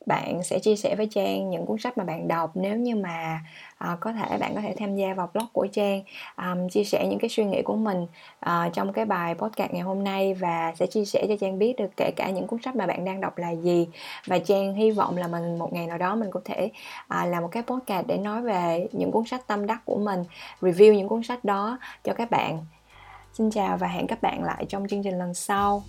bạn 0.06 0.42
sẽ 0.42 0.58
chia 0.58 0.76
sẻ 0.76 0.94
với 0.96 1.06
trang 1.06 1.50
những 1.50 1.66
cuốn 1.66 1.78
sách 1.78 1.98
mà 1.98 2.04
bạn 2.04 2.28
đọc 2.28 2.50
nếu 2.54 2.76
như 2.76 2.96
mà 2.96 3.40
uh, 3.84 4.00
có 4.00 4.12
thể 4.12 4.38
bạn 4.38 4.54
có 4.54 4.60
thể 4.60 4.74
tham 4.78 4.96
gia 4.96 5.14
vào 5.14 5.30
blog 5.34 5.46
của 5.52 5.66
trang. 5.72 6.02
Um, 6.36 6.68
chia 6.68 6.84
sẻ 6.84 7.06
những 7.10 7.18
cái 7.18 7.30
suy 7.30 7.44
nghĩ 7.44 7.62
của 7.62 7.76
mình 7.76 8.06
uh, 8.46 8.72
trong 8.72 8.92
cái 8.92 9.04
bài 9.04 9.34
podcast 9.34 9.72
ngày 9.72 9.82
hôm 9.82 10.04
nay 10.04 10.34
và 10.34 10.72
sẽ 10.76 10.86
chia 10.86 11.04
sẻ 11.04 11.26
cho 11.28 11.34
trang 11.40 11.58
biết 11.58 11.76
được 11.76 11.90
kể 11.96 12.10
cả 12.16 12.30
những 12.30 12.46
cuốn 12.46 12.62
sách 12.62 12.76
mà 12.76 12.86
bạn 12.86 13.04
đang 13.04 13.20
đọc 13.20 13.38
là 13.38 13.50
gì. 13.50 13.88
Và 14.26 14.38
trang 14.38 14.74
hy 14.74 14.90
vọng 14.90 15.16
là 15.16 15.28
mình 15.28 15.58
một 15.58 15.72
ngày 15.72 15.86
nào 15.86 15.98
đó 15.98 16.14
mình 16.14 16.30
có 16.30 16.40
thể 16.44 16.70
uh, 17.04 17.28
làm 17.28 17.42
một 17.42 17.48
cái 17.52 17.62
podcast 17.62 18.06
để 18.06 18.16
nói 18.16 18.42
về 18.42 18.88
những 18.92 19.10
cuốn 19.10 19.24
sách 19.26 19.46
tâm 19.46 19.66
đắc 19.66 19.82
của 19.84 19.96
mình 19.96 20.24
review 20.60 20.94
những 20.94 21.08
cuốn 21.08 21.22
sách 21.22 21.44
đó 21.44 21.78
cho 22.04 22.12
các 22.12 22.30
bạn. 22.30 22.58
Xin 23.32 23.50
chào 23.50 23.76
và 23.76 23.86
hẹn 23.86 24.06
các 24.06 24.22
bạn 24.22 24.44
lại 24.44 24.64
trong 24.68 24.88
chương 24.88 25.02
trình 25.02 25.18
lần 25.18 25.34
sau. 25.34 25.82